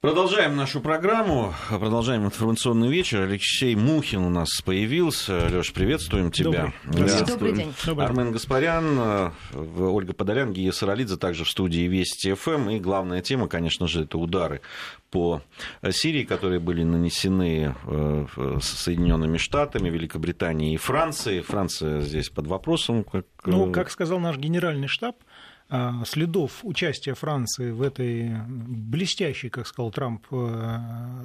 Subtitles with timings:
[0.00, 3.22] Продолжаем нашу программу, продолжаем информационный вечер.
[3.22, 5.48] Алексей Мухин у нас появился.
[5.48, 6.72] Леш, приветствуем тебя.
[6.84, 7.74] Добрый, Добрый день.
[7.84, 9.30] Армен Гаспарян, э,
[9.76, 12.70] Ольга Подолян, Гия Саралидзе, также в студии Вести ФМ.
[12.70, 14.60] И главная тема, конечно же, это удары
[15.10, 15.42] по
[15.90, 18.26] Сирии, которые были нанесены э,
[18.60, 21.40] Соединенными Штатами, Великобританией и Францией.
[21.40, 23.02] Франция здесь под вопросом.
[23.02, 23.26] Как...
[23.44, 25.16] Ну, э, как сказал наш генеральный штаб,
[26.06, 30.78] следов участия Франции в этой блестящей, как сказал Трамп, э,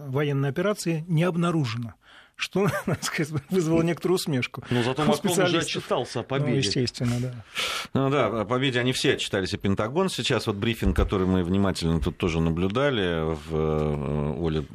[0.07, 1.93] военной операции не обнаружено
[2.35, 2.67] что
[3.01, 4.63] сказать, вызвало некоторую усмешку.
[4.69, 6.51] Но зато Макрон уже отчитался о победе.
[6.51, 7.33] Ну, естественно, да.
[7.93, 11.99] Ну да, о победе они все отчитались, и Пентагон сейчас, вот брифинг, который мы внимательно
[11.99, 14.65] тут тоже наблюдали, в, э, Оля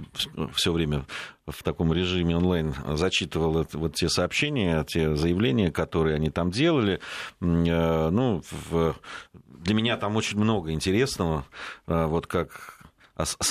[0.55, 1.05] все время
[1.47, 7.01] в таком режиме онлайн зачитывал вот те сообщения, те заявления, которые они там делали.
[7.41, 8.97] Э, ну, в
[9.59, 11.45] для меня там очень много интересного,
[11.87, 12.78] э, вот как а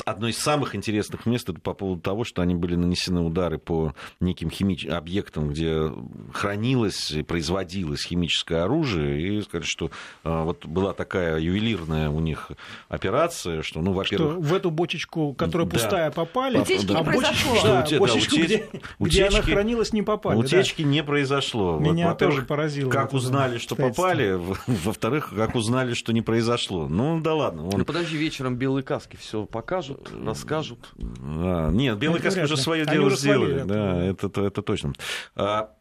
[0.05, 3.93] одно из самых интересных мест это по поводу того, что они были нанесены удары по
[4.19, 4.85] неким химич...
[4.85, 5.91] объектам, где
[6.33, 9.91] хранилось и производилось химическое оружие, и сказать, что
[10.23, 12.51] а, вот была такая ювелирная у них
[12.87, 14.33] операция, что, ну, во-первых...
[14.33, 15.73] Что в эту бочечку, которая да.
[15.73, 18.45] пустая, попали, утечки а бочечку, да, да, бочечку, утеч...
[18.45, 20.37] где, утечки, где она хранилась, не попали.
[20.37, 20.87] Утечки да.
[20.87, 21.77] не произошло.
[21.79, 22.89] Меня вот, тоже поразило.
[22.89, 26.87] Как узнали, что попали, во-вторых, как узнали, что не произошло.
[26.87, 27.67] Ну, да ладно.
[27.67, 27.79] Он...
[27.79, 30.93] Ну, подожди, вечером белые каски все покажут, расскажут.
[31.19, 33.63] А, нет, белые каски уже свое дело сделали.
[33.63, 34.93] Да, это, это, это точно.
[35.35, 35.71] А,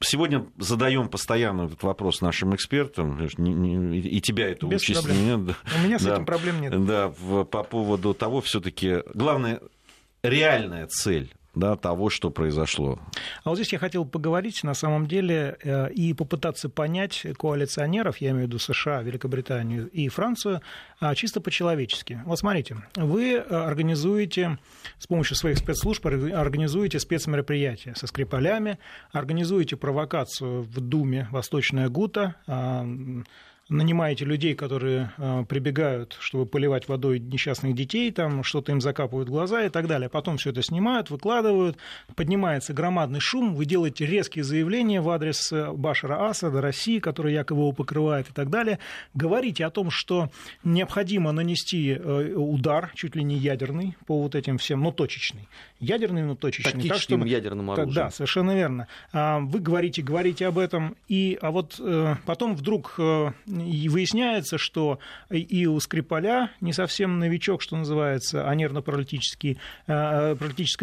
[0.00, 5.08] сегодня задаем постоянно этот вопрос нашим экспертам, и тебя это Без учесть.
[5.08, 6.84] Нет, У меня с да, этим проблем нет.
[6.84, 9.62] Да, по поводу того, все-таки главная
[10.22, 13.00] реальная цель да, того, что произошло.
[13.42, 18.30] А вот здесь я хотел поговорить, на самом деле, э, и попытаться понять коалиционеров, я
[18.30, 20.60] имею в виду США, Великобританию и Францию,
[21.00, 22.20] а, чисто по-человечески.
[22.26, 24.58] Вот смотрите, вы э, организуете
[24.98, 28.78] с помощью своих спецслужб, организуете спецмероприятия со Скрипалями,
[29.12, 32.86] организуете провокацию в Думе «Восточная Гута», а,
[33.68, 39.32] нанимаете людей, которые э, прибегают, чтобы поливать водой несчастных детей, там что-то им закапывают в
[39.32, 40.08] глаза и так далее.
[40.08, 41.76] Потом все это снимают, выкладывают,
[42.14, 47.62] поднимается громадный шум, вы делаете резкие заявления в адрес э, Башара Асада, России, который якобы
[47.62, 48.78] его покрывает и так далее.
[49.14, 50.30] Говорите о том, что
[50.62, 55.48] необходимо нанести э, удар, чуть ли не ядерный, по вот этим всем, но точечный.
[55.80, 56.72] Ядерный, но точечный.
[56.72, 57.28] Тактическим так, чтобы...
[57.28, 57.94] ядерным оружием.
[57.94, 58.86] Да, совершенно верно.
[59.12, 61.80] А, вы говорите, говорите об этом, и, а вот
[62.24, 62.98] потом вдруг
[63.60, 64.98] и выясняется, что
[65.30, 69.56] и у Скрипаля не совсем новичок, что называется, а нервно-паралитическое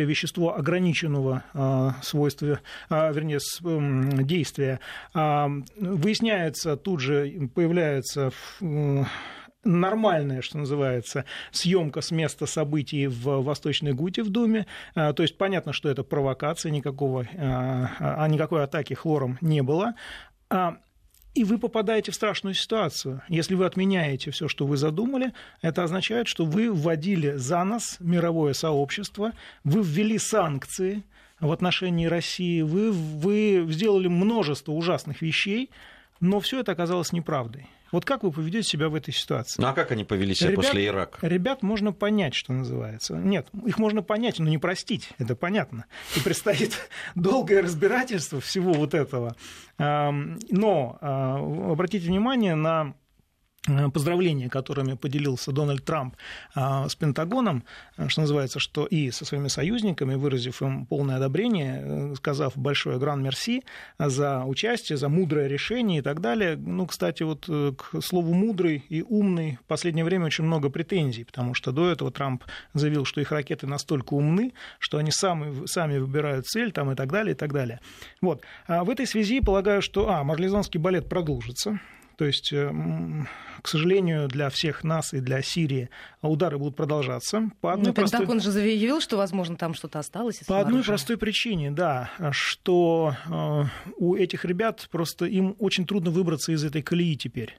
[0.06, 3.40] вещество ограниченного а, свойства, а, вернее,
[4.24, 4.80] действия.
[5.14, 8.32] А, выясняется, тут же появляется
[9.64, 14.66] нормальная, что называется, съемка с места событий в Восточной Гуте в Думе.
[14.94, 19.94] То есть понятно, что это провокация, никакого, а никакой атаки хлором не было.
[21.34, 23.24] И вы попадаете в страшную ситуацию.
[23.28, 28.54] Если вы отменяете все, что вы задумали, это означает, что вы вводили за нас мировое
[28.54, 29.32] сообщество,
[29.64, 31.04] вы ввели санкции
[31.40, 35.72] в отношении России, вы, вы сделали множество ужасных вещей,
[36.20, 37.68] но все это оказалось неправдой.
[37.94, 39.62] Вот как вы поведете себя в этой ситуации?
[39.62, 41.28] Ну а как они повели себя ребят, после Ирака?
[41.28, 43.14] Ребят можно понять, что называется.
[43.14, 45.86] Нет, их можно понять, но не простить, это понятно.
[46.18, 46.76] И предстоит
[47.16, 49.36] долгое разбирательство всего вот этого.
[49.78, 51.38] Но а,
[51.72, 52.96] обратите внимание на
[53.94, 56.16] поздравления, которыми поделился Дональд Трамп
[56.56, 57.64] э, с Пентагоном,
[57.98, 63.64] э, что называется, что и со своими союзниками, выразив им полное одобрение, сказав большое гран-мерси
[63.98, 66.58] за участие, за мудрое решение и так далее.
[66.58, 71.54] Ну, кстати, вот к слову «мудрый» и «умный» в последнее время очень много претензий, потому
[71.54, 72.44] что до этого Трамп
[72.74, 77.12] заявил, что их ракеты настолько умны, что они сами, сами выбирают цель там, и так
[77.12, 77.80] далее, и так далее.
[78.22, 78.42] Вот.
[78.68, 81.80] А в этой связи полагаю, что, а, марлезонский балет продолжится,
[82.18, 82.72] то есть, э,
[83.62, 85.90] к сожалению, для всех нас и для Сирии
[86.22, 87.50] удары будут продолжаться.
[87.62, 88.20] По одной ну, простой...
[88.20, 90.40] Пентагон же заявил, что, возможно, там что-то осталось.
[90.48, 90.92] По одной оружия.
[90.92, 93.64] простой причине, да, что э,
[93.98, 97.58] у этих ребят просто им очень трудно выбраться из этой колеи теперь.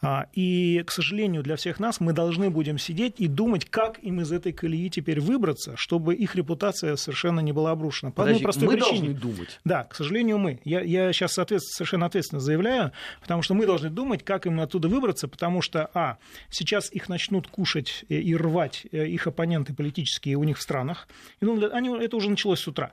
[0.00, 4.20] А, и, к сожалению, для всех нас мы должны будем сидеть и думать, как им
[4.20, 8.12] из этой колеи теперь выбраться, чтобы их репутация совершенно не была обрушена.
[8.12, 9.08] По Подожди, простой мы причине.
[9.08, 9.60] должны думать.
[9.64, 10.60] Да, к сожалению, мы.
[10.64, 15.26] Я, я сейчас совершенно ответственно заявляю, потому что мы должны думать, как им оттуда выбраться,
[15.26, 16.18] потому что, а,
[16.48, 21.08] сейчас их начнут кушать и рвать э, их оппоненты политические у них в странах.
[21.40, 22.92] И, ну, они, это уже началось с утра.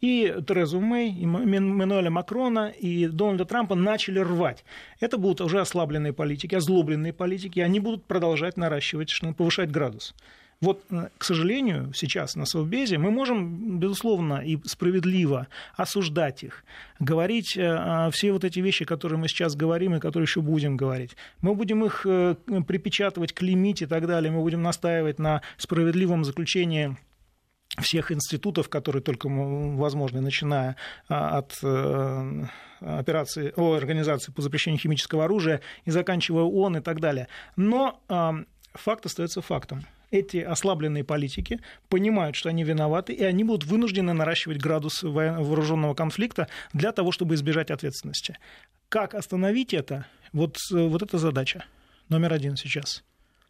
[0.00, 4.64] И Терезу Мэй, и Мануэля Макрона, и Дональда Трампа начали рвать.
[5.00, 10.14] Это будут уже ослабленные политики, озлобленные политики, они будут продолжать наращивать, повышать градус.
[10.60, 16.64] Вот, э, к сожалению, сейчас на Совбезе мы можем, безусловно, и справедливо осуждать их,
[16.98, 21.16] говорить э, все вот эти вещи, которые мы сейчас говорим и которые еще будем говорить.
[21.42, 24.32] Мы будем их э, припечатывать, клеймить и так далее.
[24.32, 26.96] Мы будем настаивать на справедливом заключении
[27.78, 30.76] всех институтов, которые только возможны, начиная
[31.08, 31.56] от
[32.80, 37.28] операции, о, организации по запрещению химического оружия и заканчивая ООН и так далее.
[37.56, 38.00] Но
[38.74, 44.58] факт остается фактом эти ослабленные политики понимают, что они виноваты, и они будут вынуждены наращивать
[44.58, 48.38] градус вооруженного конфликта для того, чтобы избежать ответственности.
[48.88, 50.06] Как остановить это?
[50.32, 51.64] Вот, э, вот эта задача
[52.08, 53.02] номер один сейчас.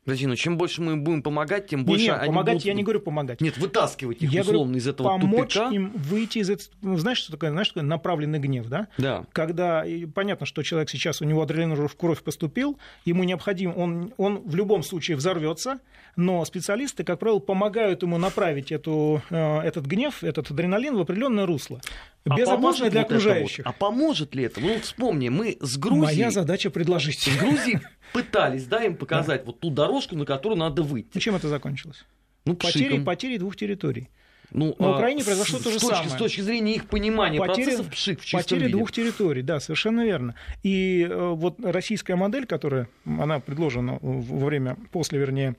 [0.07, 2.65] Подожди, но чем больше мы будем помогать, тем больше нет, они помогать будут...
[2.65, 3.41] я не говорю помогать.
[3.41, 5.75] Нет, вытаскивать их я условно говорю, из этого помочь тупика.
[5.75, 6.69] им выйти из этого...
[6.83, 7.51] Ну, знаешь, что такое?
[7.51, 8.87] Знаешь, что такое направленный гнев, да?
[8.99, 9.27] Да.
[9.33, 14.13] Когда понятно, что человек сейчас, у него адреналин уже в кровь поступил, ему необходим, он,
[14.17, 15.81] он в любом случае взорвется,
[16.15, 21.47] но специалисты, как правило, помогают ему направить эту, э, этот гнев, этот адреналин в определенное
[21.47, 21.81] русло.
[22.29, 23.65] А Безопасно для окружающих.
[23.65, 23.75] Вот?
[23.75, 24.61] А поможет ли это?
[24.61, 26.05] Ну, вспомни, мы с Грузией...
[26.05, 27.19] Моя задача предложить.
[27.19, 27.81] С Грузией
[28.23, 29.47] пытались, да, им показать да.
[29.47, 31.17] вот ту дорожку, на которую надо выйти.
[31.17, 32.05] И чем это закончилось?
[32.45, 34.09] Ну, потери, потери двух территорий.
[34.53, 36.11] Ну, на Украине произошло с, то же с точки, самое.
[36.11, 38.73] С точки зрения их понимания потери, процессов пшик в чистом Потери виде.
[38.73, 40.35] двух территорий, да, совершенно верно.
[40.63, 45.57] И э, вот российская модель, которая, она предложена во время, после, вернее,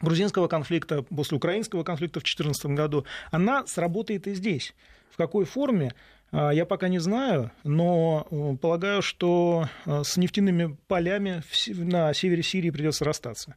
[0.00, 4.74] грузинского конфликта, после украинского конфликта в 2014 году, она сработает и здесь.
[5.10, 5.94] В какой форме, а,
[6.32, 12.70] я пока не знаю, но э, полагаю, что э, с нефтяными полями на севере Сирии
[12.70, 13.56] придется расстаться.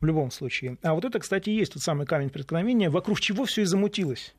[0.00, 0.78] В любом случае.
[0.82, 4.34] А вот это, кстати, и есть тот самый камень преткновения, вокруг чего все и замутилось.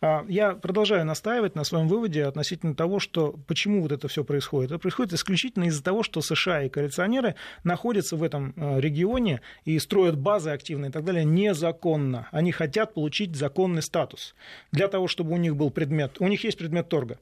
[0.00, 4.70] А, я продолжаю настаивать на своем выводе относительно того, что почему вот это все происходит.
[4.70, 7.34] Это происходит исключительно из-за того, что США и коалиционеры
[7.64, 12.28] находятся в этом э, регионе и строят базы активные и так далее незаконно.
[12.30, 14.34] Они хотят получить законный статус.
[14.72, 17.18] Для того, чтобы у них был предмет, у них есть предмет торга.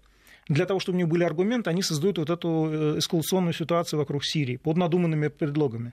[0.49, 4.25] Для того, чтобы у них были аргументы, они создают вот эту э, эскалационную ситуацию вокруг
[4.25, 5.93] Сирии под надуманными предлогами.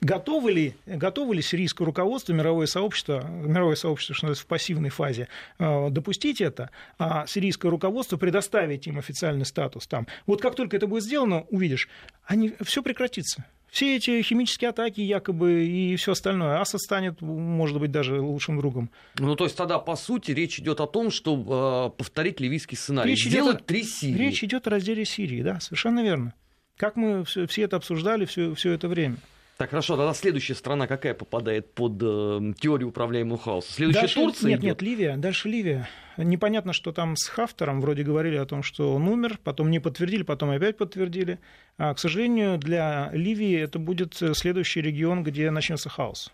[0.00, 5.28] Готовы ли, готовы ли сирийское руководство, мировое сообщество, мировое сообщество, что называется, в пассивной фазе,
[5.58, 10.06] э, допустить это, а сирийское руководство предоставить им официальный статус там?
[10.26, 11.88] Вот как только это будет сделано, увидишь,
[12.24, 13.46] они, все прекратится.
[13.68, 16.60] Все эти химические атаки якобы и все остальное.
[16.60, 18.90] Асад станет, может быть, даже лучшим другом.
[19.18, 23.10] Ну, то есть тогда, по сути, речь идет о том, чтобы э, повторить ливийский сценарий.
[23.10, 24.18] Речь Сделать идет, три Сирии.
[24.18, 26.32] Речь идет о разделе Сирии, да, совершенно верно.
[26.76, 29.16] Как мы все, все это обсуждали все, все это время.
[29.56, 33.72] Так, хорошо, тогда следующая страна какая попадает под э, теорию управляемого хаоса?
[33.72, 34.64] Следующая дальше, Турция Нет, идет?
[34.64, 35.88] нет, Ливия, дальше Ливия.
[36.18, 40.24] Непонятно, что там с Хафтером, вроде говорили о том, что он умер, потом не подтвердили,
[40.24, 41.38] потом опять подтвердили.
[41.78, 46.32] А, к сожалению, для Ливии это будет следующий регион, где начнется хаос.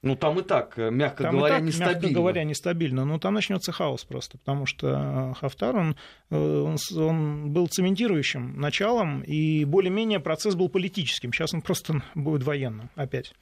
[0.00, 2.00] Ну, там и так, э, мягко там говоря, и так, нестабильно.
[2.00, 3.04] Мягко говоря, нестабильно.
[3.04, 5.96] Но там начнется хаос просто, потому что Хафтар, он,
[6.30, 11.32] э, он, он был цементирующим началом, и более-менее процесс был политическим.
[11.32, 13.34] Сейчас он просто будет военным опять.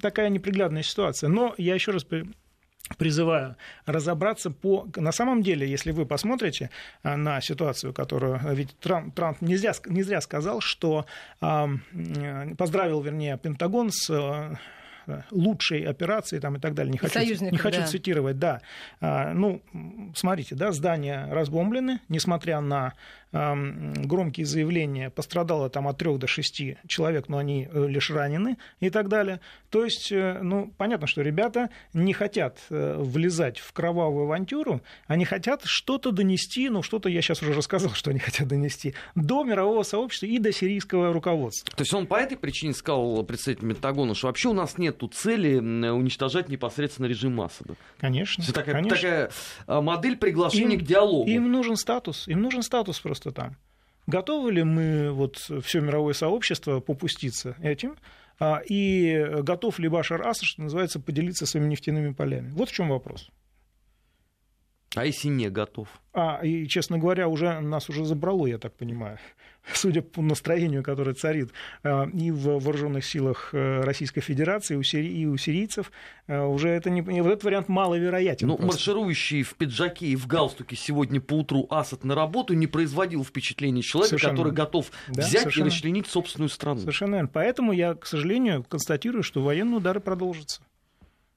[0.00, 1.28] Такая неприглядная ситуация.
[1.28, 2.04] Но я еще раз
[2.98, 3.56] призываю
[3.86, 4.86] разобраться по...
[4.96, 6.70] На самом деле, если вы посмотрите
[7.02, 8.40] а, на ситуацию, которую...
[8.54, 11.06] Ведь Трамп, Трамп не, зря, не зря сказал, что...
[11.40, 14.58] Поздравил, вернее, Пентагон с
[15.12, 16.92] э, лучшей операции там, и так далее.
[16.92, 17.86] Не хочу, не хочу да.
[17.86, 18.60] цитировать, да.
[19.00, 19.62] А, ну,
[20.14, 22.94] смотрите, да, здания разбомблены, несмотря на
[23.32, 28.90] громкие заявления, пострадало там от 3 до 6 человек, но они э, лишь ранены и
[28.90, 29.40] так далее.
[29.70, 35.24] То есть, э, ну, понятно, что ребята не хотят э, влезать в кровавую авантюру, они
[35.24, 39.82] хотят что-то донести, ну, что-то я сейчас уже рассказал, что они хотят донести, до мирового
[39.82, 41.74] сообщества и до сирийского руководства.
[41.74, 45.58] То есть он по этой причине сказал представитель Пентагона, что вообще у нас нет цели
[45.58, 47.76] уничтожать непосредственно режим Асада.
[47.98, 48.42] Конечно.
[48.42, 48.96] Это такая, конечно.
[48.96, 49.30] такая
[49.80, 51.30] модель приглашения им, к диалогу.
[51.30, 53.56] Им нужен статус, им нужен статус просто просто там.
[54.06, 57.96] Готовы ли мы, вот, все мировое сообщество, попуститься этим?
[58.40, 62.50] А, и готов ли Башар Асад, что называется, поделиться своими нефтяными полями?
[62.52, 63.30] Вот в чем вопрос.
[64.94, 65.88] А если не готов?
[66.14, 69.18] А, и, честно говоря, уже нас уже забрало, я так понимаю,
[69.72, 71.50] судя по настроению, которое царит
[71.82, 75.90] а, и в вооруженных силах э, Российской Федерации, и у сирийцев,
[76.26, 78.48] э, уже это не, вот этот вариант маловероятен.
[78.48, 83.24] Ну, марширующий в пиджаке и в галстуке сегодня по утру Асад на работу не производил
[83.24, 84.36] впечатления человека, Совершенно.
[84.36, 85.64] который готов да, взять совершенно.
[85.64, 86.80] и расчленить собственную страну.
[86.80, 87.30] Совершенно верно.
[87.32, 90.60] Поэтому я, к сожалению, констатирую, что военные удары продолжатся.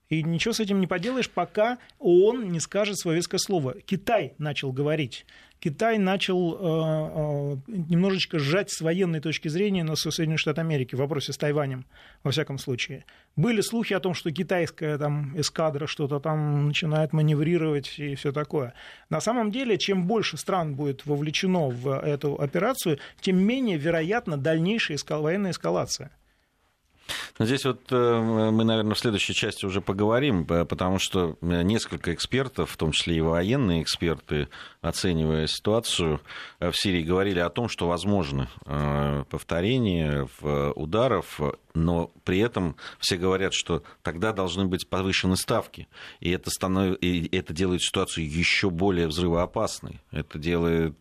[0.09, 3.75] И ничего с этим не поделаешь, пока ООН не скажет свое веское слово.
[3.81, 5.25] Китай начал говорить.
[5.59, 10.99] Китай начал э, э, немножечко сжать с военной точки зрения на Соединенные Штаты Америки в
[10.99, 11.85] вопросе с Тайванем,
[12.23, 13.05] во всяком случае.
[13.35, 18.75] Были слухи о том, что китайская там, эскадра что-то там начинает маневрировать и все такое.
[19.09, 24.97] На самом деле, чем больше стран будет вовлечено в эту операцию, тем менее вероятна дальнейшая
[24.97, 25.23] эскал...
[25.23, 26.11] военная эскалация.
[27.37, 32.71] Здесь вот э, мы, наверное, в следующей части уже поговорим, потому что э, несколько экспертов,
[32.71, 34.47] в том числе и военные эксперты,
[34.81, 36.21] оценивая ситуацию
[36.59, 38.49] э, в Сирии, говорили о том, что возможно
[39.29, 40.27] повторение
[40.75, 41.39] ударов,
[41.73, 45.87] но при этом все говорят, что тогда должны быть повышены ставки,
[46.19, 46.97] и это, станов...
[47.01, 50.01] и это делает ситуацию еще более взрывоопасной.
[50.11, 50.97] Это делает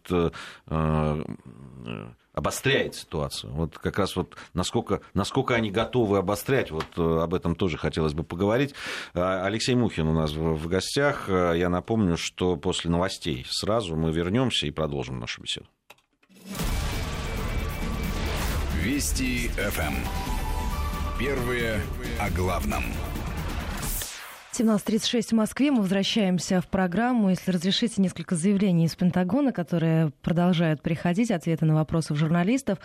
[2.35, 3.53] обостряет ситуацию.
[3.53, 8.12] Вот как раз вот насколько, насколько они готовы обострять, вот э, об этом тоже хотелось
[8.12, 8.75] бы поговорить.
[9.14, 11.26] А, Алексей Мухин у нас в гостях.
[11.29, 15.67] А, я напомню, что после новостей сразу мы вернемся и продолжим нашу беседу.
[18.83, 19.95] Вести ФМ.
[21.19, 21.81] Первые
[22.21, 22.85] о главном.
[24.57, 25.73] 17.36 в Москве.
[25.73, 27.31] Мы возвращаемся в программу.
[27.31, 32.79] Если разрешите, несколько заявлений из Пентагона, которые продолжают приходить, ответы на вопросы журналистов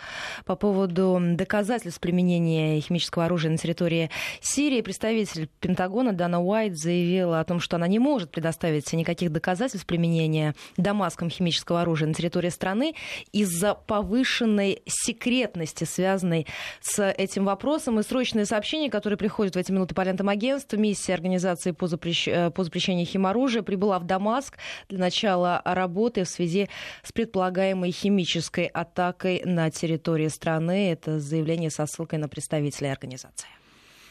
[0.44, 4.10] по поводу доказательств применения химического оружия на территории
[4.40, 4.80] Сирии.
[4.80, 10.56] Представитель Пентагона Дана Уайт заявила о том, что она не может предоставить никаких доказательств применения
[10.76, 12.96] Дамаском химического оружия на территории страны
[13.30, 16.48] из-за повышенной секретности, связанной
[16.80, 18.00] с этим вопросом.
[18.00, 21.86] И срочные сообщения, которые приходят в эти минуты по лентам агентства, миссия организации организации по,
[21.86, 22.28] запрещ...
[22.28, 26.68] Э, по запрещению химоружия прибыла в Дамаск для начала работы в связи
[27.02, 30.92] с предполагаемой химической атакой на территории страны.
[30.92, 33.48] Это заявление со ссылкой на представителей организации.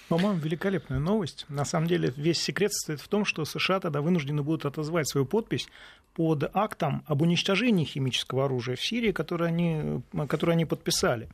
[0.10, 1.46] По-моему, великолепная новость.
[1.50, 5.26] На самом деле, весь секрет состоит в том, что США тогда вынуждены будут отозвать свою
[5.26, 5.68] подпись
[6.16, 11.30] под актом об уничтожении химического оружия в Сирии, который они, который они подписали.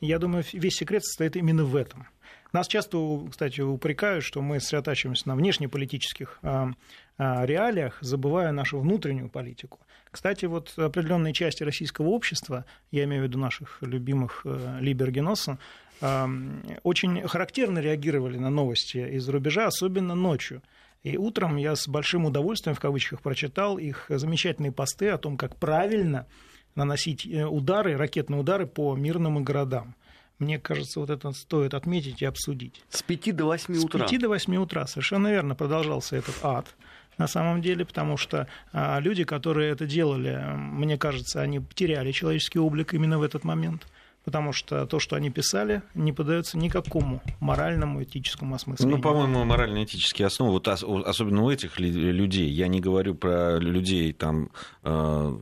[0.00, 2.06] Я думаю, весь секрет состоит именно в этом.
[2.52, 6.70] Нас часто, кстати, упрекают, что мы сосредотачиваемся на внешнеполитических а,
[7.16, 9.80] а, реалиях, забывая нашу внутреннюю политику.
[10.10, 15.58] Кстати, вот определенные части российского общества, я имею в виду наших любимых э, Либергеноса,
[16.02, 16.28] а,
[16.82, 20.62] очень характерно реагировали на новости из-за рубежа, особенно ночью.
[21.04, 25.56] И утром я с большим удовольствием, в кавычках, прочитал их замечательные посты о том, как
[25.56, 26.26] правильно
[26.74, 29.94] наносить э, удары, ракетные удары по мирным городам.
[30.42, 32.82] Мне кажется, вот это стоит отметить и обсудить.
[32.88, 34.06] С 5 до 8 утра.
[34.06, 36.66] С 5 до 8 утра, совершенно верно, продолжался этот ад
[37.16, 42.58] на самом деле, потому что а, люди, которые это делали, мне кажется, они теряли человеческий
[42.58, 43.86] облик именно в этот момент
[44.24, 48.96] потому что то, что они писали, не поддается никакому моральному, этическому осмыслению.
[48.96, 54.50] Ну, по-моему, морально-этические основы, вот особенно у этих людей, я не говорю про людей там
[54.84, 55.36] э,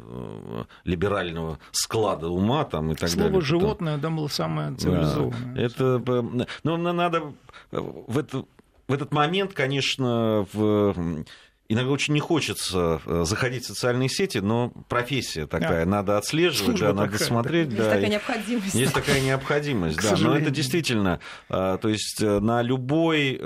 [0.84, 3.42] либерального склада ума там и так Слово далее.
[3.42, 5.54] Слово животное, да, было самое цивилизованное.
[5.54, 6.24] Да, это,
[6.62, 7.32] ну, надо
[7.70, 8.44] в, это,
[8.88, 11.24] в этот момент, конечно, в
[11.70, 15.90] иногда очень не хочется э, заходить в социальные сети, но профессия такая, да.
[15.90, 17.68] надо отслеживать, да, надо смотреть.
[17.68, 18.74] Есть да, такая необходимость.
[18.74, 20.16] Есть такая необходимость, да.
[20.18, 23.40] Но это действительно, э, то есть э, на любой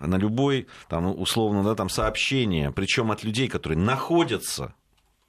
[0.00, 4.72] на любой, там, условно, да, там, сообщение, причем от людей, которые находятся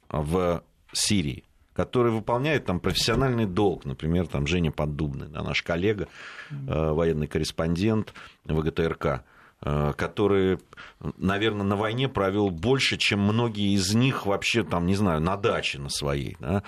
[0.07, 1.43] в Сирии,
[1.73, 6.07] которые выполняют там профессиональный долг, например, там Женя Поддубный, да, наш коллега,
[6.49, 8.13] военный корреспондент
[8.45, 9.19] ВГТРК, Э,
[9.61, 10.59] который,
[11.17, 15.79] наверное, на войне провел больше, чем многие из них вообще, там, не знаю, на даче
[15.79, 16.37] на своей.
[16.39, 16.63] Да?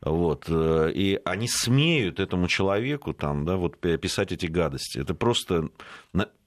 [0.00, 0.44] Вот.
[0.48, 4.98] Э, и они смеют этому человеку там, да, вот, писать эти гадости.
[4.98, 5.70] Это просто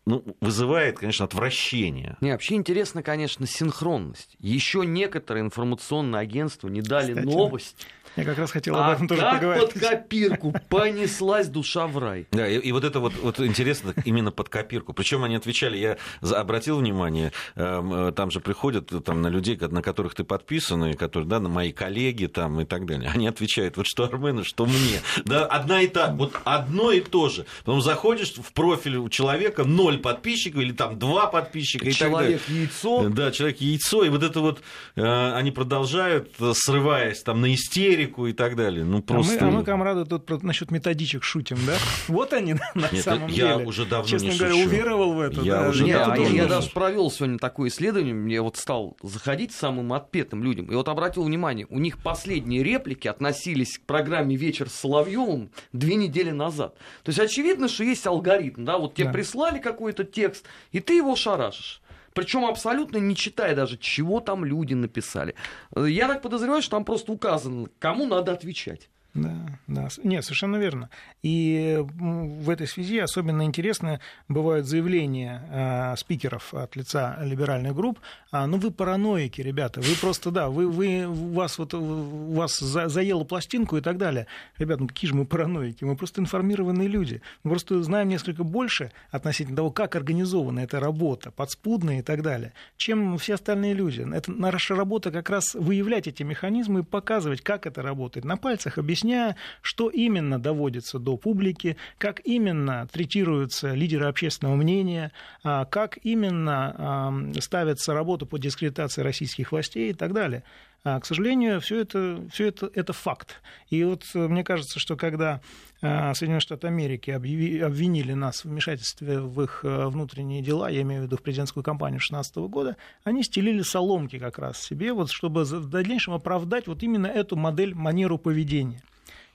[0.09, 2.17] ну, вызывает, конечно, отвращение.
[2.19, 4.35] Не, вообще интересно, конечно, синхронность.
[4.39, 7.85] Еще некоторые информационные агентства не дали Кстати, новость
[8.15, 9.73] я как раз хотел об этом а тоже как поговорить.
[9.73, 12.27] под копирку понеслась душа в рай.
[12.31, 14.93] Да, и, и вот это вот, вот интересно именно под копирку.
[14.93, 19.81] Причем они отвечали, я обратил внимание, эм, э, там же приходят там, на людей, на
[19.81, 23.11] которых ты подписан, и которые, да, на мои коллеги там и так далее.
[23.13, 25.01] Они отвечают, вот что Армена, что мне.
[25.25, 27.45] Да, одна и та, вот одно и то же.
[27.63, 32.47] Потом заходишь в профиль у человека, ноль подписчиков или там два подписчика и человек так
[32.47, 32.61] далее.
[32.63, 33.09] яйцо.
[33.09, 34.61] Да, человек яйцо, и вот это вот
[34.95, 38.83] э, они продолжают, срываясь там на истерику, и так далее.
[38.85, 39.37] Ну, просто...
[39.39, 41.75] а, мы, а мы, комрады, тут насчет методичек шутим, да?
[42.07, 43.65] Вот они на Нет, самом я деле.
[43.65, 44.67] уже давно Честно не говоря, шучу.
[44.67, 45.41] уверовал в это.
[45.41, 45.69] Я да?
[45.69, 49.51] уже Нет, давно а не я даже провел сегодня такое исследование, я вот стал заходить
[49.51, 54.69] самым отпетым людям, и вот обратил внимание, у них последние реплики относились к программе «Вечер
[54.69, 56.75] с Соловьевым» две недели назад.
[57.03, 59.13] То есть очевидно, что есть алгоритм, да, вот тебе да.
[59.13, 61.81] прислали какой какой-то текст, и ты его шарашишь.
[62.13, 65.35] Причем абсолютно не читая даже, чего там люди написали.
[65.73, 68.89] Я так подозреваю, что там просто указано, кому надо отвечать.
[69.15, 69.35] Да,
[69.67, 69.87] да.
[70.03, 70.89] Нет, совершенно верно.
[71.23, 77.99] И в этой связи особенно интересно бывают заявления э, спикеров от лица либеральных групп.
[78.31, 79.81] А, ну, вы параноики, ребята.
[79.81, 83.97] Вы просто, да, вы, вы, у вас, вот, у вас за, заело пластинку и так
[83.97, 84.27] далее.
[84.59, 85.83] Ребята, ну какие же мы параноики?
[85.83, 87.21] Мы просто информированные люди.
[87.43, 92.53] Мы просто знаем несколько больше относительно того, как организована эта работа, подспудная и так далее,
[92.77, 94.07] чем все остальные люди.
[94.13, 98.23] Это наша работа как раз выявлять эти механизмы и показывать, как это работает.
[98.23, 105.11] На пальцах объяснять объясняя, что именно доводится до публики, как именно третируются лидеры общественного мнения,
[105.43, 110.43] а, как именно ставится работа по дискредитации российских властей и так далее.
[110.83, 113.41] А, к сожалению, все это, все это, это факт.
[113.69, 115.41] И вот э, мне кажется, что когда
[115.81, 121.01] а, Соединенные Штаты Америки обвинили нас в вмешательстве в их э, внутренние дела, я имею
[121.01, 125.43] в виду в президентскую кампанию 2016 года, они стелили соломки как раз себе, вот, чтобы
[125.43, 128.81] в дальнейшем оправдать вот именно эту модель, манеру поведения.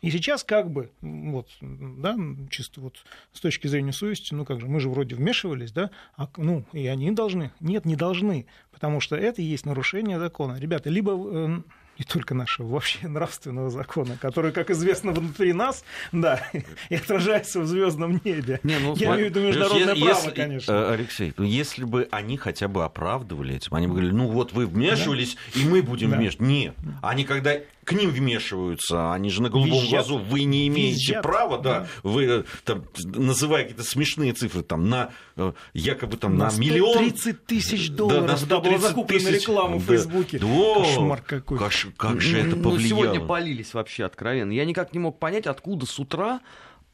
[0.04, 2.14] И сейчас как бы, вот, да,
[2.50, 6.28] чисто вот с точки зрения совести, ну как же, мы же вроде вмешивались, да, а,
[6.36, 7.52] ну и они должны.
[7.58, 10.58] Нет, не должны, потому что это и есть нарушение закона.
[10.58, 11.62] Ребята, либо э,
[11.98, 16.42] не только нашего, вообще нравственного закона, который, как известно, внутри нас, да,
[16.88, 18.60] и отражается в звездном небе.
[18.62, 20.72] Не, ну, Я имею в виду международное если, право, конечно.
[20.72, 24.52] Э, Алексей, ну, если бы они хотя бы оправдывали этим, они бы говорили, ну вот
[24.52, 25.60] вы вмешивались, да.
[25.60, 26.16] и мы будем да.
[26.16, 26.44] вмешиваться.
[26.44, 29.90] Нет, они когда к ним вмешиваются, они же на голубом Визжат.
[29.90, 31.22] глазу, вы не имеете Визжат.
[31.22, 31.88] права, да, да.
[32.02, 36.98] вы э, там, называя какие-то смешные цифры, там, на э, якобы там на, на миллион...
[36.98, 39.42] 30 тысяч долларов, да, да была закуплена тысяч...
[39.42, 40.38] реклама в Фейсбуке.
[40.38, 40.46] Да.
[40.74, 41.58] Кошмар какой.
[41.58, 41.83] Каш...
[41.96, 42.72] Как же это повлияло?
[42.72, 44.52] Ну, сегодня полились вообще откровенно.
[44.52, 46.40] Я никак не мог понять, откуда с утра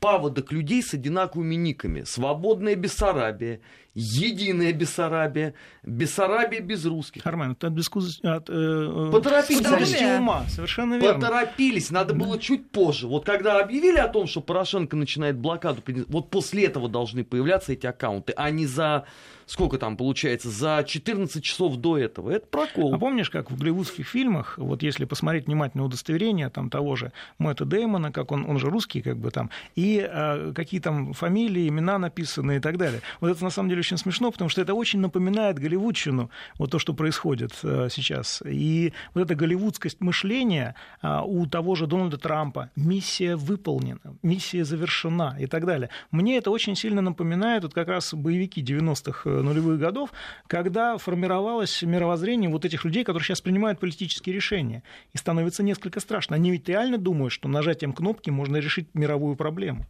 [0.00, 2.04] паводок людей с одинаковыми никами.
[2.04, 3.61] Свободная Бессарабия,
[3.94, 7.26] Единая Бессарабия, Бессарабия без русских.
[7.26, 8.20] Армен, от, бескуз...
[8.23, 10.18] от э, Поторопились.
[10.18, 11.20] ума, совершенно верно.
[11.20, 13.09] Поторопились, надо было чуть позже.
[13.09, 17.87] Вот когда объявили о том, что Порошенко начинает блокаду, вот после этого должны появляться эти
[17.87, 19.06] аккаунты, а не за
[19.50, 22.30] сколько там получается, за 14 часов до этого.
[22.30, 22.95] Это прокол.
[22.95, 27.64] А помнишь, как в голливудских фильмах, вот если посмотреть внимательно удостоверение там того же Мэтта
[27.64, 31.99] Дэймона, как он, он же русский, как бы там, и э, какие там фамилии, имена
[31.99, 33.00] написаны и так далее.
[33.21, 36.78] Вот это на самом деле очень смешно, потому что это очень напоминает голливудщину, вот то,
[36.78, 38.43] что происходит э, сейчас.
[38.47, 45.36] И вот эта голливудскость мышления э, у того же Дональда Трампа, миссия выполнена, миссия завершена
[45.38, 45.90] и так далее.
[46.10, 50.12] Мне это очень сильно напоминает вот как раз боевики 90-х нулевых годов,
[50.47, 54.82] когда формировалось мировоззрение вот этих людей, которые сейчас принимают политические решения.
[55.12, 56.36] И становится несколько страшно.
[56.36, 59.86] Они ведь реально думают, что нажатием кнопки можно решить мировую проблему.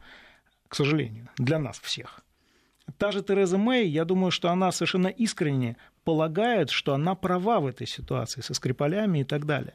[0.68, 2.22] К сожалению, для нас всех.
[2.98, 7.66] Та же Тереза Мэй, я думаю, что она совершенно искренне полагает, что она права в
[7.66, 9.74] этой ситуации со Скрипалями и так далее.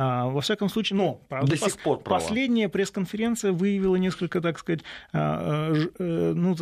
[0.00, 2.20] А, во всяком случае, но правда, До сих пор права.
[2.20, 4.82] последняя пресс-конференция выявила несколько, так сказать,
[5.12, 6.56] а, э, ну,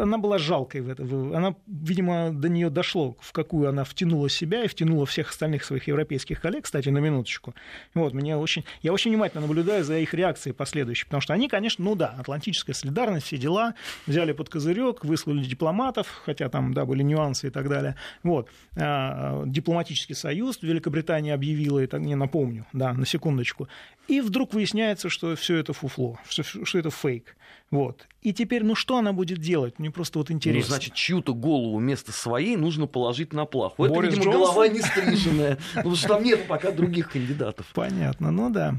[0.00, 1.02] она была жалкой в это.
[1.02, 5.88] Она, видимо, до нее дошло, в какую она втянула себя и втянула всех остальных своих
[5.88, 7.52] европейских коллег, кстати, на минуточку.
[7.94, 11.84] Вот, мне очень, я очень внимательно наблюдаю за их реакцией последующей, потому что они, конечно,
[11.84, 13.74] ну да, атлантическая солидарность, все дела,
[14.06, 17.96] взяли под козырек, выслали дипломатов, хотя там, да, были нюансы и так далее.
[18.22, 18.48] Вот.
[18.76, 23.68] А, дипломатический союз Великобритания объявила, это не напомню, да, на секундочку.
[24.06, 27.36] И вдруг выясняется, что все это фуфло, что, что это фейк.
[27.70, 28.06] Вот.
[28.22, 29.78] И теперь, ну что она будет делать?
[29.78, 30.70] Мне просто вот интересно.
[30.70, 33.84] Ну, значит, чью-то голову вместо своей нужно положить на плаху.
[33.84, 34.42] Это, Борис видимо, Джонсон?
[34.42, 37.66] голова не стриженная, потому что там нет пока других кандидатов.
[37.74, 38.76] Понятно, ну да.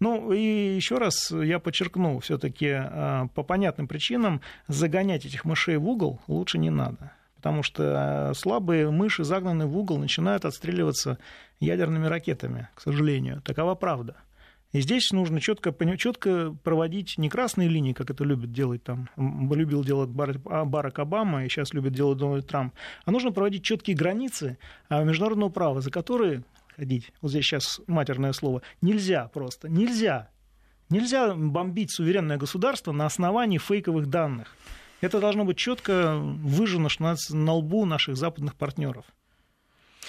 [0.00, 5.88] Ну и еще раз я подчеркну, все-таки а, по понятным причинам загонять этих мышей в
[5.88, 7.12] угол лучше не надо
[7.46, 11.18] потому что слабые мыши, загнанные в угол, начинают отстреливаться
[11.60, 13.42] ядерными ракетами, к сожалению.
[13.42, 14.16] Такова правда.
[14.72, 19.84] И здесь нужно четко, четко проводить не красные линии, как это любит делать там, любил
[19.84, 20.10] делать
[20.46, 25.02] а, Барак Обама и сейчас любит делать Дональд Трамп, а нужно проводить четкие границы а,
[25.04, 26.42] международного права, за которые
[26.76, 30.30] ходить, вот здесь сейчас матерное слово, нельзя просто, нельзя.
[30.88, 34.54] Нельзя бомбить суверенное государство на основании фейковых данных.
[35.00, 36.88] Это должно быть четко выжжено
[37.30, 39.04] на лбу наших западных партнеров.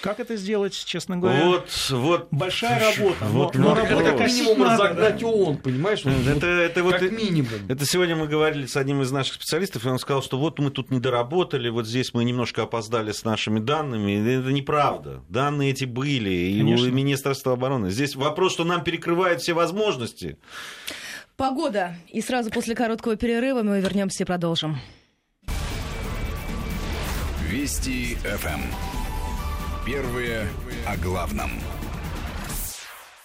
[0.00, 1.44] Как это сделать, честно говоря?
[1.44, 2.28] Вот, вот.
[2.30, 3.24] Большая работа.
[3.24, 6.04] Вот, но, но работа как минимум разогнать ООН, понимаешь?
[6.04, 7.48] Вот, это, это вот, как минимум.
[7.68, 10.70] Это сегодня мы говорили с одним из наших специалистов, и он сказал, что вот мы
[10.70, 14.38] тут не доработали, вот здесь мы немножко опоздали с нашими данными.
[14.38, 15.24] Это неправда.
[15.28, 16.86] Данные эти были и Конечно.
[16.86, 17.90] у Министерства обороны.
[17.90, 20.38] Здесь вопрос, что нам перекрывают все возможности.
[21.36, 21.96] Погода.
[22.08, 24.78] И сразу после короткого перерыва мы вернемся и продолжим.
[27.48, 28.97] Вести ФМ.
[29.88, 30.46] Первые
[30.86, 31.50] о главном.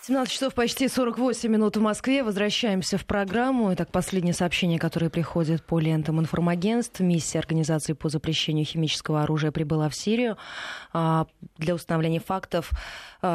[0.03, 2.23] 17 часов почти 48 минут в Москве.
[2.23, 3.73] Возвращаемся в программу.
[3.73, 7.01] Итак, последнее сообщение, которое приходит по лентам информагентств.
[7.01, 10.37] Миссия Организации по запрещению химического оружия прибыла в Сирию
[10.93, 12.71] а, для установления фактов,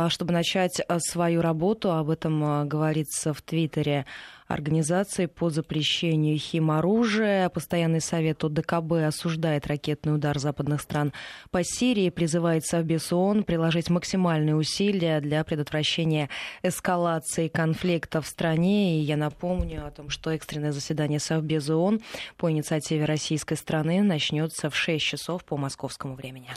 [0.08, 1.92] чтобы начать а, свою работу.
[1.92, 4.04] Об этом говорится в Твиттере
[4.48, 7.50] Организации по запрещению химоружия.
[7.50, 11.12] Постоянный совет ОДКБ осуждает ракетный удар западных стран
[11.50, 16.30] по Сирии, призывает Совбез ООН приложить максимальные усилия для предотвращения
[16.62, 18.98] эскалации конфликта в стране.
[18.98, 22.00] И я напомню о том, что экстренное заседание Совбеза ООН
[22.38, 26.48] по инициативе российской страны начнется в 6 часов по московскому времени.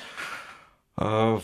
[1.03, 1.41] А,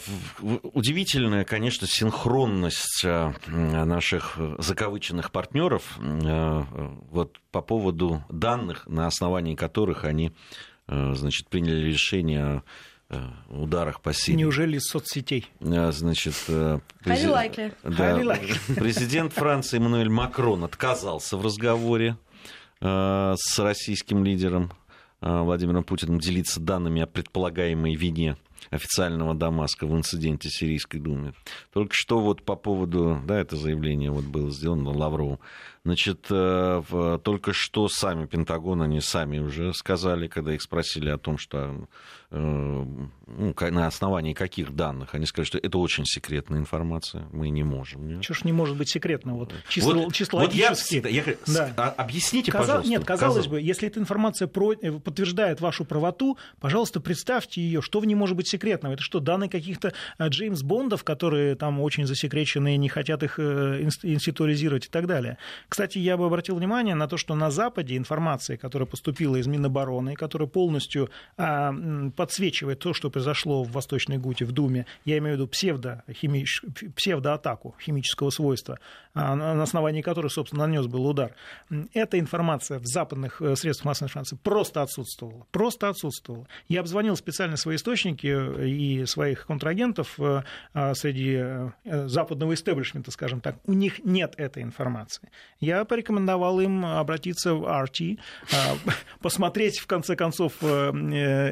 [0.73, 6.63] удивительная, конечно, синхронность а, наших закавыченных партнеров а,
[7.09, 10.31] вот, по поводу данных, на основании которых они
[10.87, 12.63] значит, приняли решение
[13.09, 14.37] о ударах по Сирии.
[14.37, 15.47] Неужели соцсетей?
[15.59, 16.35] Значит,
[17.03, 17.73] презид...
[17.83, 18.39] да,
[18.75, 22.15] президент Франции Эммануэль Макрон отказался в разговоре
[22.79, 24.71] с российским лидером
[25.19, 28.37] Владимиром Путиным делиться данными о предполагаемой вине
[28.69, 31.33] официального Дамаска в инциденте Сирийской Думы.
[31.73, 35.39] Только что вот по поводу, да, это заявление вот было сделано Лаврову,
[35.87, 41.37] Значит, э, только что сами Пентагон, они сами уже сказали, когда их спросили о том,
[41.37, 41.87] что
[42.29, 47.63] э, ну, на основании каких данных, они сказали, что это очень секретная информация, мы не
[47.63, 48.05] можем.
[48.05, 48.21] Нет?
[48.21, 49.35] Чего ж не может быть секретно?
[49.35, 51.73] Вот, чисто, вот, чисто вот я, я, да.
[51.77, 52.63] А, объясните, Каза...
[52.65, 52.89] пожалуйста.
[52.89, 53.51] Нет, казалось Казал...
[53.51, 54.73] бы, если эта информация про...
[54.73, 58.93] Э, подтверждает вашу правоту, пожалуйста, представьте ее, что в ней может быть секретного.
[58.93, 64.85] Это что, данные каких-то Джеймс Бондов, которые там очень засекречены и не хотят их институализировать
[64.85, 65.37] и так далее.
[65.69, 70.15] Кстати, я бы обратил внимание на то, что на Западе информация, которая поступила из Минобороны,
[70.15, 71.73] которая полностью а,
[72.15, 75.47] подсвечивает то, что произошло в Восточной Гуте, в Думе, я имею в виду
[76.95, 78.79] псевдоатаку химического свойства,
[79.35, 81.33] на основании которой, собственно, нанес был удар.
[81.93, 85.45] Эта информация в западных э, средствах массовой информации просто отсутствовала.
[85.51, 86.47] Просто отсутствовала.
[86.67, 88.27] Я обзвонил специально свои источники
[88.65, 93.57] и своих контрагентов э, а, среди э, западного истеблишмента, скажем так.
[93.65, 95.29] У них нет этой информации.
[95.59, 98.19] Я порекомендовал им обратиться в RT,
[98.53, 100.91] а, посмотреть, в конце концов, э,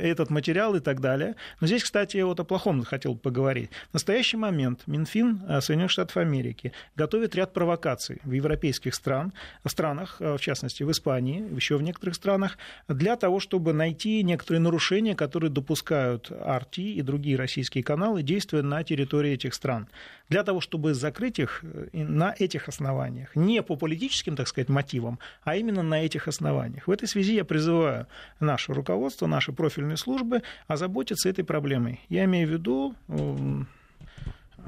[0.04, 1.36] этот материал и так далее.
[1.60, 3.70] Но здесь, кстати, вот о плохом хотел поговорить.
[3.92, 9.34] В настоящий момент Минфин э, Соединенных Штатов Америки готовит ряд провокаций в европейских стран,
[9.66, 14.62] странах, э, в частности, в Испании, еще в некоторых странах, для того, чтобы найти некоторые
[14.62, 19.88] нарушения, которые допускают RT и другие российские каналы, действуя на территории этих стран.
[20.30, 21.64] Для того, чтобы закрыть их
[21.94, 26.88] на этих основаниях, не по политическим так сказать, мотивам, а именно на этих основаниях.
[26.88, 28.08] В этой связи я призываю
[28.40, 32.02] наше руководство, наши профильные службы озаботиться этой проблемой.
[32.10, 32.96] Я имею в виду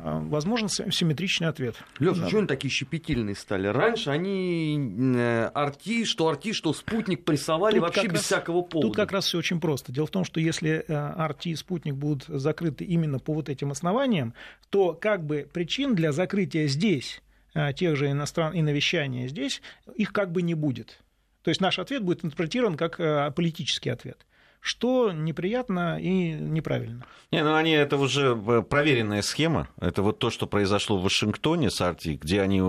[0.03, 1.75] возможно симметричный ответ.
[1.99, 2.27] Леша, да.
[2.27, 3.67] что они такие щепетильные стали?
[3.67, 8.87] Раньше они э, арти, что арти, что спутник прессовали тут вообще без раз, всякого повода.
[8.87, 9.91] Тут как раз все очень просто.
[9.91, 13.71] Дело в том, что если э, арти и спутник будут закрыты именно по вот этим
[13.71, 14.33] основаниям,
[14.69, 17.21] то как бы причин для закрытия здесь
[17.57, 18.53] Э, тех же иностран...
[18.53, 19.63] и навещания здесь,
[19.95, 20.99] их как бы не будет.
[21.41, 22.97] То есть наш ответ будет интерпретирован как
[23.33, 24.26] политический ответ
[24.59, 27.05] что неприятно и неправильно.
[27.31, 29.67] Не, ну они это уже э, проверенная схема.
[29.79, 32.61] Это вот то, что произошло в Вашингтоне с Арти, где они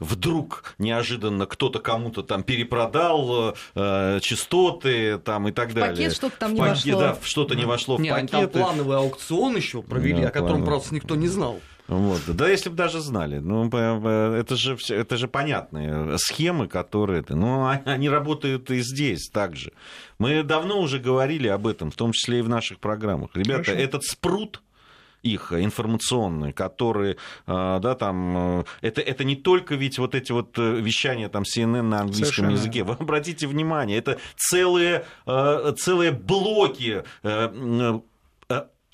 [0.00, 5.96] вдруг неожиданно кто-то кому-то там перепродал э, частоты там и так в далее.
[5.96, 7.00] Пакет что-то там в не пакет, вошло.
[7.00, 8.52] Да, что-то не вошло не, в пакет.
[8.52, 10.66] Там плановый аукцион еще провели, да, о котором, плановый.
[10.66, 11.60] правда, никто не знал.
[11.88, 12.22] Вот.
[12.26, 13.38] Да если бы даже знали.
[13.38, 17.24] Ну, это же, это же понятные схемы, которые...
[17.28, 19.72] Ну, они работают и здесь также.
[20.18, 23.30] Мы давно уже говорили об этом, в том числе и в наших программах.
[23.34, 23.82] Ребята, Хорошо.
[23.82, 24.62] этот спрут
[25.22, 30.58] их информационные, которые, а, да, там, э, это, это не только ведь вот эти вот
[30.58, 32.50] э, вещания там CNN на английском Совершенно.
[32.50, 32.84] языке.
[32.84, 37.02] Вы обратите внимание, это целые, э, целые блоки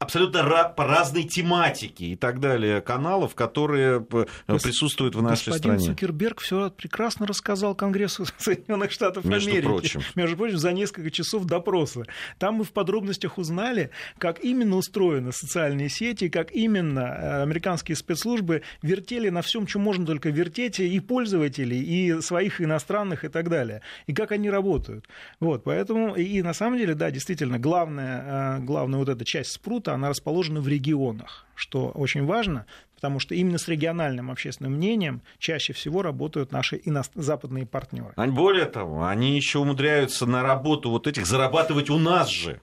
[0.02, 0.42] абсолютно
[0.76, 5.76] по разной тематике и так далее каналов, которые э, присутствуют в нашей Господин стране.
[5.78, 9.66] Господин Цукерберг все прекрасно рассказал Конгрессу Соединенных Штатов Между Америки.
[9.66, 10.00] Прочим.
[10.14, 12.04] Между прочим, за несколько часов допроса.
[12.38, 18.62] Там мы в подробностях узнали, как именно устроены социальные сети, как именно э, американские спецслужбы
[18.82, 23.82] вертели на всем, чем можно только вертеть, и пользователей, и своих иностранных, и так далее.
[24.06, 25.06] И как они работают.
[25.40, 29.91] Вот, поэтому, и на самом деле, да, действительно, главная, э, главная вот эта часть спрута,
[29.94, 35.72] она расположена в регионах, что очень важно, потому что именно с региональным общественным мнением чаще
[35.72, 37.02] всего работают наши ино...
[37.14, 38.12] западные партнеры.
[38.16, 42.60] Более того, они еще умудряются на работу вот этих зарабатывать у нас же.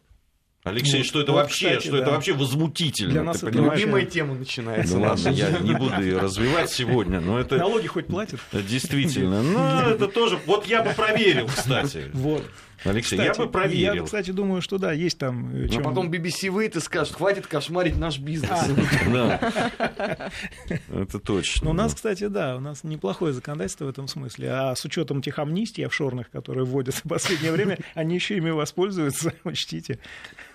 [0.64, 2.04] Алексей, вот, что это вот, вообще, кстати, что да.
[2.04, 3.12] это вообще возмутительно.
[3.12, 4.98] Для нас это любимая тема начинается.
[4.98, 7.56] Ну ладно, я не буду ее развивать сегодня, но это...
[7.58, 8.42] Налоги хоть платят?
[8.52, 9.42] Действительно.
[9.42, 10.38] Ну, это тоже...
[10.46, 12.06] Вот я бы проверил, кстати.
[12.14, 12.46] Вот.
[12.84, 13.94] Алексей, кстати, я бы проверил.
[13.94, 15.54] Я, кстати, думаю, что да, есть там...
[15.54, 18.52] Э, Но потом BBC выйдет и скажет, хватит кошмарить наш бизнес.
[18.52, 18.70] А.
[19.10, 20.32] Да,
[20.94, 21.66] это точно.
[21.66, 24.52] Но у нас, кстати, да, у нас неплохое законодательство в этом смысле.
[24.52, 29.34] А с учетом тех амнистий офшорных, которые вводятся в последнее время, они еще ими воспользуются,
[29.44, 30.00] учтите.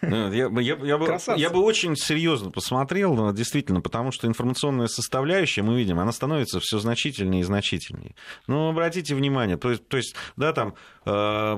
[0.02, 5.76] Я, я, я, бы, я бы очень серьезно посмотрел, действительно, потому что информационная составляющая, мы
[5.76, 8.14] видим, она становится все значительнее и значительнее.
[8.46, 11.56] Но обратите внимание, то есть, то есть да, там, э,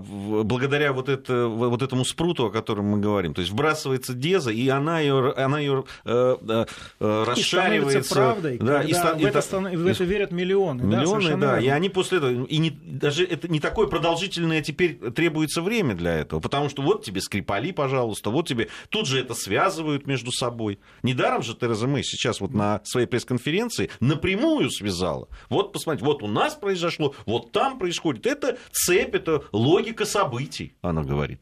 [0.56, 3.34] благодаря вот, это, вот этому спруту, о котором мы говорим.
[3.34, 8.14] То есть вбрасывается деза, и она ее, она ее э, э, расшаривается.
[8.14, 9.14] И правдой, да, и ста...
[9.14, 9.74] в, это, станов...
[9.74, 10.82] в это верят миллионы.
[10.82, 12.44] Миллионы, да, да и они после этого...
[12.46, 17.04] И не, даже это не такое продолжительное теперь требуется время для этого, потому что вот
[17.04, 18.68] тебе Скрипали, пожалуйста, вот тебе...
[18.88, 20.78] Тут же это связывают между собой.
[21.02, 25.28] Недаром же Тереза Мэй сейчас вот на своей пресс-конференции напрямую связала.
[25.50, 28.26] Вот, посмотрите, вот у нас произошло, вот там происходит.
[28.26, 31.40] Это цепь, это логика событий событий, она говорит.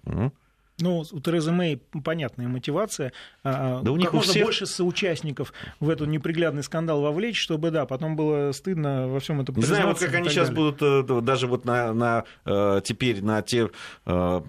[0.80, 3.12] Ну, у Терезы Мэй понятная мотивация.
[3.44, 4.42] А, да у них как у можно всех...
[4.42, 9.54] больше соучастников в этот неприглядный скандал вовлечь, чтобы, да, потом было стыдно во всем этом
[9.54, 10.72] Не знаю, вот как они сейчас далее.
[10.72, 13.70] будут э, даже вот на, на, э, теперь на те
[14.04, 14.42] э,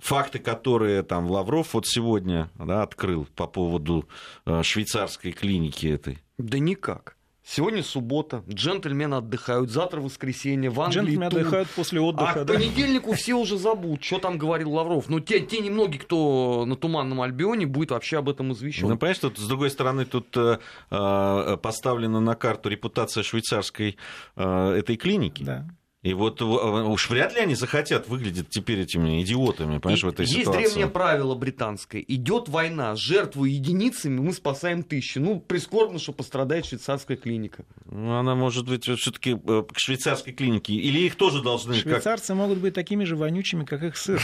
[0.00, 4.06] факты, которые там Лавров вот сегодня да, открыл по поводу
[4.44, 6.18] швейцарской клиники этой.
[6.36, 7.16] Да никак.
[7.46, 11.40] Сегодня суббота, джентльмены отдыхают, завтра воскресенье, в Англии Джентльмены тур.
[11.40, 12.54] отдыхают после отдыха, А да?
[12.54, 15.10] к понедельнику все уже забудут, что там говорил Лавров.
[15.10, 18.88] Но те, те немногие, кто на Туманном Альбионе, будет вообще об этом извещен.
[18.88, 20.58] Ну, понимаешь, тут, с другой стороны, тут э,
[20.90, 23.98] э поставлена на карту репутация швейцарской
[24.36, 25.42] э, этой клиники.
[25.42, 25.66] Да.
[26.04, 30.08] И вот э, уж вряд ли они захотят выглядеть теперь этими идиотами, понимаешь, и в
[30.10, 30.60] этой есть ситуации.
[30.60, 32.04] Есть древнее правило британское.
[32.06, 35.18] Идет война, жертву единицами мы спасаем тысячи.
[35.18, 37.64] Ну, прискорбно, что пострадает швейцарская клиника.
[37.86, 40.74] Ну, она может быть все-таки э, к швейцарской клинике.
[40.74, 41.74] Или их тоже должны...
[41.74, 42.36] Швейцарцы как...
[42.36, 44.20] могут быть такими же вонючими, как их сыр.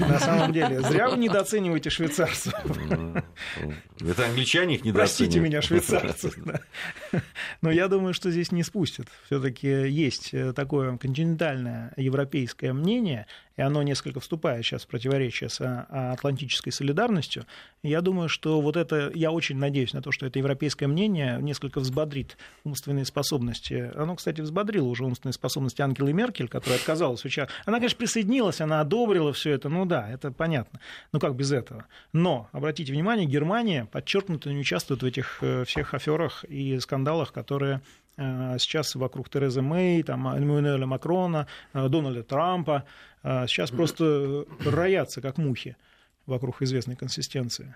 [0.00, 0.80] На самом деле.
[0.80, 2.52] Зря вы недооцениваете швейцарцев.
[4.00, 4.94] Это англичане их недооценивают.
[4.94, 6.32] Простите меня, швейцарцы.
[7.60, 9.06] Но я думаю, что здесь не спустят.
[9.26, 11.19] Все-таки есть э, такое континентальное
[11.96, 17.44] европейское мнение, и оно несколько вступает сейчас в противоречие с а, атлантической солидарностью,
[17.82, 21.80] я думаю, что вот это, я очень надеюсь на то, что это европейское мнение несколько
[21.80, 23.90] взбодрит умственные способности.
[23.94, 27.62] Оно, кстати, взбодрило уже умственные способности Ангелы Меркель, которая отказалась участвовать.
[27.66, 30.80] Она, конечно, присоединилась, она одобрила все это, ну да, это понятно.
[31.12, 31.86] Ну как без этого?
[32.12, 37.80] Но, обратите внимание, Германия подчеркнуто не участвует в этих э, всех аферах и скандалах, которые
[38.58, 42.84] сейчас вокруг Терезы Мэй, там, Эммануэля Макрона, э, Дональда Трампа.
[43.22, 45.76] Э, сейчас просто роятся, как мухи,
[46.26, 47.74] вокруг известной консистенции.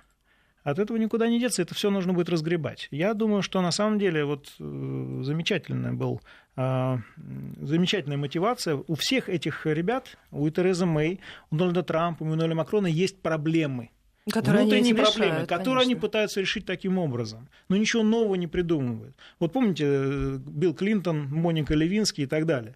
[0.63, 2.89] От этого никуда не деться, это все нужно будет разгребать.
[2.91, 6.23] Я думаю, что на самом деле вот замечательная был
[6.57, 8.77] замечательная мотивация.
[8.87, 13.91] У всех этих ребят, у Терезы Мэй, у Дональда Трампа, у Эммануэля Макрона есть проблемы.
[14.31, 15.83] Которые внутренние они проблемы, решают, которые конечно.
[15.83, 17.49] они пытаются решить таким образом.
[17.69, 19.15] Но ничего нового не придумывают.
[19.39, 22.75] Вот помните, э, Билл Клинтон, Моника Левинский и так далее.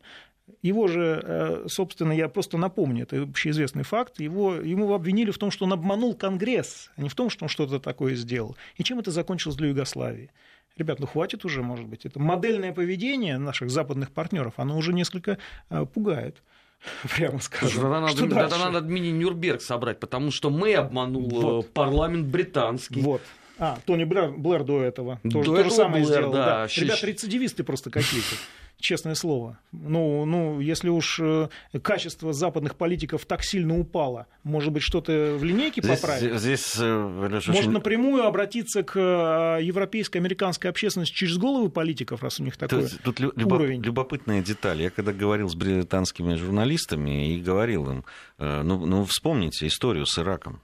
[0.62, 5.50] Его же, э, собственно, я просто напомню, это общеизвестный факт, его, ему обвинили в том,
[5.50, 8.56] что он обманул Конгресс, а не в том, что он что-то такое сделал.
[8.76, 10.30] И чем это закончилось для Югославии?
[10.76, 12.06] Ребят, ну хватит уже, может быть.
[12.06, 15.38] Это модельное поведение наших западных партнеров, оно уже несколько
[15.70, 16.42] э, пугает.
[17.16, 17.82] прямо скажем.
[17.82, 21.72] Тогда надо, что тогда надо мини-Нюрнберг собрать, потому что мы обманул вот.
[21.72, 23.00] парламент британский.
[23.00, 23.22] Вот.
[23.58, 25.18] А, Тони Блэр, Блэр до этого.
[25.22, 26.32] Тоже, до то же самое Блэр, сделал.
[26.32, 26.46] Да.
[26.46, 26.68] Да.
[26.76, 28.36] Ребята, рецидивисты просто какие-то
[28.78, 29.58] честное слово.
[29.72, 31.48] Ну, ну, если уж э,
[31.82, 36.40] качество западных политиков так сильно упало, может быть, что-то в линейке здесь, поправить?
[36.40, 37.70] Здесь, э, Леша, Может, очень...
[37.70, 43.16] напрямую обратиться к э, европейской, американской общественности через головы политиков, раз у них такой тут,
[43.16, 43.82] тут уровень.
[43.82, 44.82] Любопытная деталь.
[44.82, 48.04] Я когда говорил с британскими журналистами и говорил им,
[48.38, 50.60] ну, ну вспомните историю с Ираком.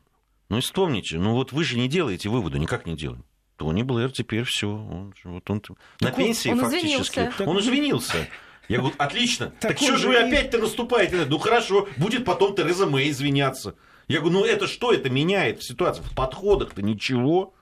[0.48, 3.24] Ну, вспомните, ну вот вы же не делаете выводы, никак не делаем.
[3.56, 4.68] Тони Блэр теперь все.
[4.68, 5.62] Он, вот он,
[6.00, 7.20] на пенсии он фактически.
[7.20, 7.44] Извинился.
[7.44, 8.28] Он извинился.
[8.68, 9.52] Я говорю, отлично.
[9.60, 11.26] Так, так что же вы опять-то наступаете?
[11.26, 13.74] Ну хорошо, будет потом Тереза Мэй извиняться.
[14.08, 16.02] Я говорю, ну это что это меняет в ситуации?
[16.02, 17.54] В подходах-то ничего.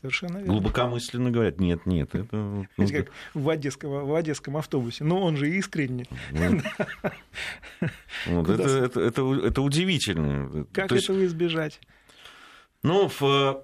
[0.00, 0.52] Совершенно верно.
[0.52, 2.14] Глубокомысленно говорят, нет, нет.
[2.14, 5.02] Это, Знаете, как в одесском, в одесском автобусе.
[5.02, 6.06] Но он же искренне.
[8.26, 8.48] Вот.
[8.48, 10.66] это, это, это, это удивительно.
[10.72, 11.80] Как этого избежать?
[12.82, 13.54] Ну, в, э,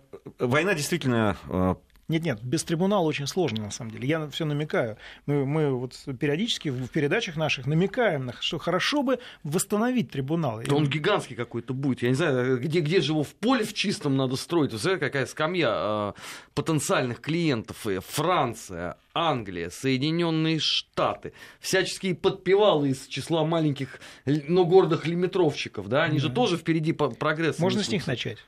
[0.41, 1.75] война действительно э,
[2.09, 4.09] Нет-нет, без трибунала очень сложно, на самом деле.
[4.09, 4.97] Я все намекаю.
[5.27, 10.61] Мы, мы вот периодически в передачах наших намекаем, что хорошо бы восстановить трибунал.
[10.67, 12.03] Да он гигантский какой-то будет.
[12.03, 14.73] Я не знаю, где, где же его в поле в чистом надо строить.
[14.73, 16.13] Вы какая скамья э,
[16.55, 17.87] потенциальных клиентов.
[18.09, 26.23] Франция, Англия, Соединенные Штаты, всяческие подпевалы из числа маленьких, но гордых лимитровщиков, да, они да.
[26.23, 27.63] же тоже впереди прогресса.
[27.63, 28.39] Можно с них начать.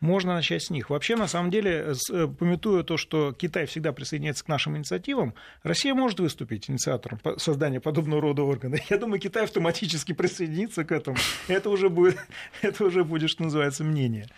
[0.00, 0.90] Можно начать с них.
[0.90, 5.34] Вообще, на самом деле, э, пометуя то, что Китай всегда присоединяется к нашим инициативам,
[5.64, 8.76] Россия может выступить инициатором создания подобного рода органа.
[8.90, 11.16] Я думаю, Китай автоматически присоединится к этому.
[11.48, 12.18] Это уже будет,
[12.62, 14.28] это уже будет что называется, мнение.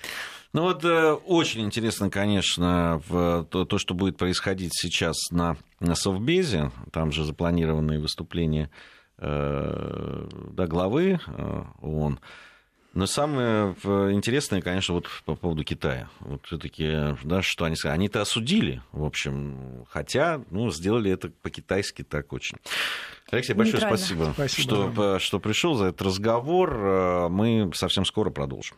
[0.53, 6.73] Ну вот э, очень интересно, конечно, то, что будет происходить сейчас на, на Совбезе.
[6.91, 8.71] Там же запланированные выступления
[9.19, 12.19] э, да, главы э, ООН.
[12.93, 13.75] Но самое
[14.13, 16.09] интересное, конечно, вот по поводу Китая.
[16.21, 17.99] Вот все-таки, да, что они сказали.
[17.99, 22.57] Они-то осудили, в общем, хотя, ну, сделали это по-китайски так очень.
[23.31, 27.29] Алексей, большое спасибо, спасибо что, что пришел за этот разговор.
[27.31, 28.77] Мы совсем скоро продолжим.